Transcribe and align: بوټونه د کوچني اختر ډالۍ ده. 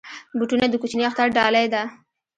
بوټونه 0.37 0.65
د 0.69 0.73
کوچني 0.81 1.03
اختر 1.09 1.27
ډالۍ 1.37 1.65
ده. 1.73 1.83